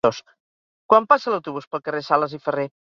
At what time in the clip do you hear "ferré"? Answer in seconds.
2.49-2.71